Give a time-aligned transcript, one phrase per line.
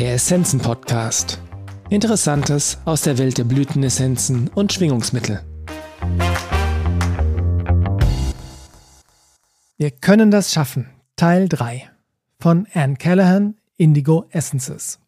[0.00, 1.38] Der Essenzen Podcast.
[1.90, 5.42] Interessantes aus der Welt der Blütenessenzen und Schwingungsmittel.
[9.76, 10.88] Wir können das schaffen.
[11.16, 11.90] Teil 3
[12.38, 15.00] von Anne Callahan, Indigo Essences.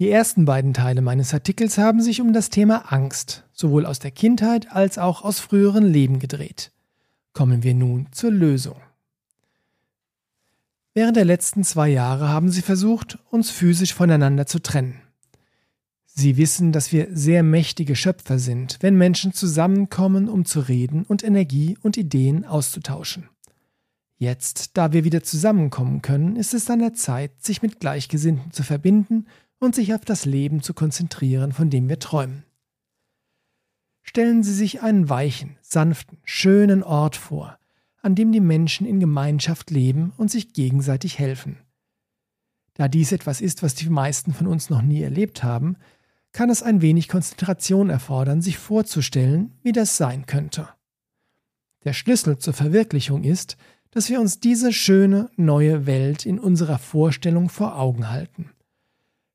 [0.00, 4.10] Die ersten beiden Teile meines Artikels haben sich um das Thema Angst, sowohl aus der
[4.10, 6.72] Kindheit als auch aus früheren Leben gedreht.
[7.32, 8.80] Kommen wir nun zur Lösung.
[10.94, 15.00] Während der letzten zwei Jahre haben sie versucht, uns physisch voneinander zu trennen.
[16.06, 21.24] Sie wissen, dass wir sehr mächtige Schöpfer sind, wenn Menschen zusammenkommen, um zu reden und
[21.24, 23.28] Energie und Ideen auszutauschen.
[24.16, 28.62] Jetzt, da wir wieder zusammenkommen können, ist es an der Zeit, sich mit Gleichgesinnten zu
[28.62, 29.26] verbinden
[29.58, 32.44] und sich auf das Leben zu konzentrieren, von dem wir träumen.
[34.02, 37.58] Stellen Sie sich einen weichen, sanften, schönen Ort vor,
[38.04, 41.56] an dem die Menschen in Gemeinschaft leben und sich gegenseitig helfen.
[42.74, 45.76] Da dies etwas ist, was die meisten von uns noch nie erlebt haben,
[46.32, 50.68] kann es ein wenig Konzentration erfordern, sich vorzustellen, wie das sein könnte.
[51.84, 53.56] Der Schlüssel zur Verwirklichung ist,
[53.90, 58.50] dass wir uns diese schöne neue Welt in unserer Vorstellung vor Augen halten.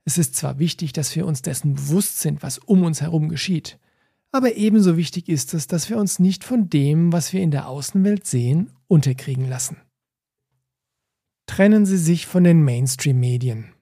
[0.05, 3.79] Es ist zwar wichtig, dass wir uns dessen bewusst sind, was um uns herum geschieht,
[4.31, 7.67] aber ebenso wichtig ist es, dass wir uns nicht von dem, was wir in der
[7.67, 9.77] Außenwelt sehen, unterkriegen lassen.
[11.47, 13.73] Trennen Sie sich von den Mainstream-Medien.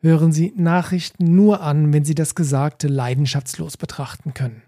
[0.00, 4.62] Hören Sie Nachrichten nur an, wenn Sie das Gesagte leidenschaftslos betrachten können.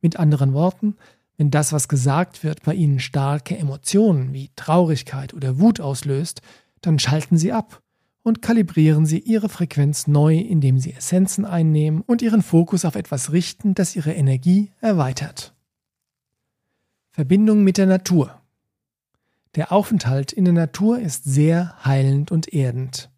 [0.00, 0.96] Mit anderen Worten,
[1.36, 6.42] wenn das, was gesagt wird, bei Ihnen starke Emotionen wie Traurigkeit oder Wut auslöst,
[6.80, 7.82] dann schalten Sie ab
[8.22, 13.32] und kalibrieren Sie Ihre Frequenz neu, indem Sie Essenzen einnehmen und Ihren Fokus auf etwas
[13.32, 15.54] richten, das Ihre Energie erweitert.
[17.10, 18.40] Verbindung mit der Natur.
[19.56, 23.10] Der Aufenthalt in der Natur ist sehr heilend und erdend.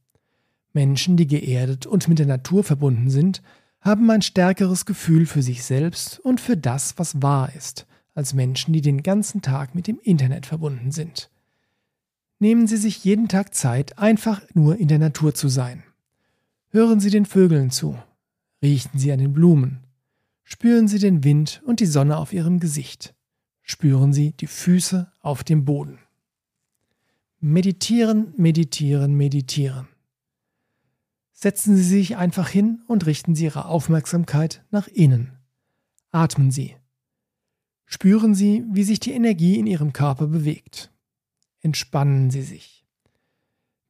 [0.73, 3.43] Menschen, die geerdet und mit der Natur verbunden sind,
[3.81, 8.73] haben ein stärkeres Gefühl für sich selbst und für das, was wahr ist, als Menschen,
[8.73, 11.31] die den ganzen Tag mit dem Internet verbunden sind.
[12.43, 15.85] Nehmen Sie sich jeden Tag Zeit, einfach nur in der Natur zu sein.
[16.71, 17.97] Hören Sie den Vögeln zu,
[18.61, 19.85] riechen Sie an den Blumen,
[20.43, 23.15] spüren Sie den Wind und die Sonne auf Ihrem Gesicht,
[23.63, 26.01] spüren Sie die Füße auf dem Boden.
[27.39, 29.87] Meditieren, meditieren, meditieren.
[31.33, 35.31] Setzen Sie sich einfach hin und richten Sie Ihre Aufmerksamkeit nach innen.
[36.11, 36.75] Atmen Sie.
[37.87, 40.93] Spüren Sie, wie sich die Energie in Ihrem Körper bewegt
[41.63, 42.85] entspannen Sie sich.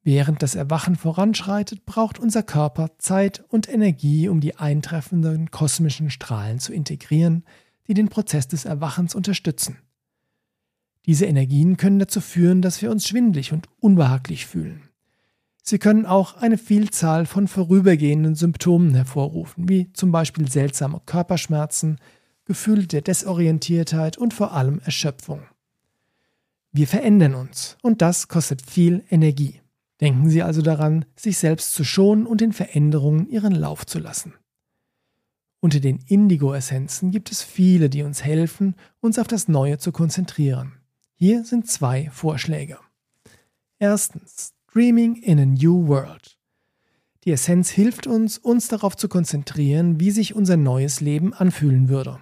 [0.05, 6.59] Während das Erwachen voranschreitet, braucht unser Körper Zeit und Energie, um die eintreffenden kosmischen Strahlen
[6.59, 7.45] zu integrieren,
[7.87, 9.79] die den Prozess des Erwachens unterstützen.
[11.07, 14.89] Diese Energien können dazu führen, dass wir uns schwindlig und unbehaglich fühlen.
[15.63, 21.99] Sie können auch eine Vielzahl von vorübergehenden Symptomen hervorrufen, wie zum Beispiel seltsame Körperschmerzen,
[22.45, 25.43] Gefühle der Desorientiertheit und vor allem Erschöpfung.
[26.73, 29.61] Wir verändern uns und das kostet viel Energie.
[30.01, 34.35] Denken Sie also daran, sich selbst zu schonen und den Veränderungen ihren Lauf zu lassen.
[35.61, 40.73] Unter den Indigo-Essenzen gibt es viele, die uns helfen, uns auf das Neue zu konzentrieren.
[41.15, 42.79] Hier sind zwei Vorschläge.
[43.79, 46.39] Erstens, Dreaming in a New World.
[47.25, 52.19] Die Essenz hilft uns, uns darauf zu konzentrieren, wie sich unser neues Leben anfühlen würde.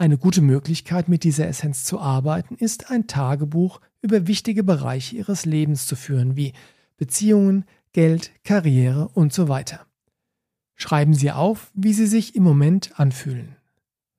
[0.00, 5.44] Eine gute Möglichkeit, mit dieser Essenz zu arbeiten, ist ein Tagebuch über wichtige Bereiche Ihres
[5.44, 6.52] Lebens zu führen, wie
[6.96, 9.86] Beziehungen, Geld, Karriere und so weiter.
[10.76, 13.56] Schreiben Sie auf, wie Sie sich im Moment anfühlen.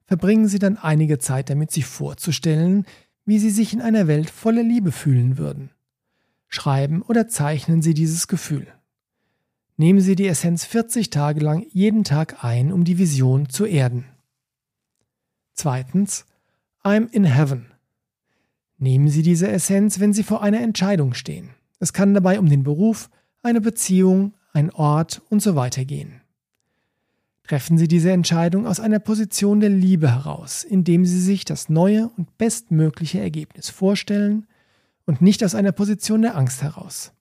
[0.06, 2.86] Verbringen Sie dann einige Zeit damit, sich vorzustellen,
[3.24, 5.70] wie Sie sich in einer Welt voller Liebe fühlen würden.
[6.50, 8.68] Schreiben oder zeichnen Sie dieses Gefühl.
[9.78, 14.04] Nehmen Sie die Essenz 40 Tage lang jeden Tag ein, um die Vision zu erden.
[15.60, 16.26] Zweitens,
[16.86, 17.66] I'm in heaven.
[18.78, 21.50] Nehmen Sie diese Essenz, wenn Sie vor einer Entscheidung stehen.
[21.80, 23.10] Es kann dabei um den Beruf,
[23.44, 26.22] eine Beziehung, ein Ort und so weiter gehen.
[27.44, 32.08] Treffen Sie diese Entscheidung aus einer Position der Liebe heraus, indem Sie sich das neue
[32.16, 34.48] und bestmögliche Ergebnis vorstellen
[35.06, 37.12] und nicht aus einer Position der Angst heraus.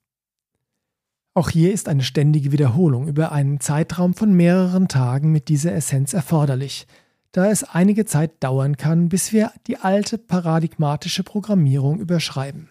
[1.33, 6.13] Auch hier ist eine ständige Wiederholung über einen Zeitraum von mehreren Tagen mit dieser Essenz
[6.13, 6.87] erforderlich,
[7.31, 12.69] da es einige Zeit dauern kann, bis wir die alte paradigmatische Programmierung überschreiben.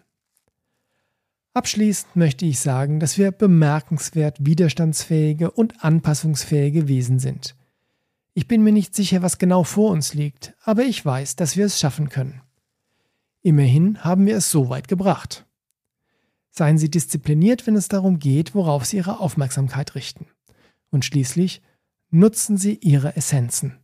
[1.54, 7.56] Abschließend möchte ich sagen, dass wir bemerkenswert widerstandsfähige und anpassungsfähige Wesen sind.
[8.34, 11.66] Ich bin mir nicht sicher, was genau vor uns liegt, aber ich weiß, dass wir
[11.66, 12.42] es schaffen können.
[13.42, 15.46] Immerhin haben wir es so weit gebracht.
[16.50, 20.26] Seien Sie diszipliniert, wenn es darum geht, worauf Sie Ihre Aufmerksamkeit richten.
[20.90, 21.62] Und schließlich
[22.10, 23.78] nutzen Sie Ihre Essenzen.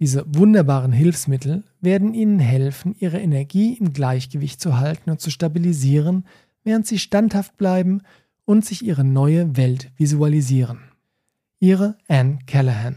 [0.00, 6.24] Diese wunderbaren Hilfsmittel werden Ihnen helfen, Ihre Energie im Gleichgewicht zu halten und zu stabilisieren,
[6.64, 8.00] während Sie standhaft bleiben
[8.46, 10.78] und sich Ihre neue Welt visualisieren.
[11.58, 12.96] Ihre Anne Callahan.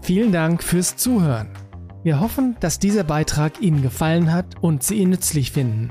[0.00, 1.48] Vielen Dank fürs Zuhören.
[2.04, 5.90] Wir hoffen, dass dieser Beitrag Ihnen gefallen hat und Sie ihn nützlich finden.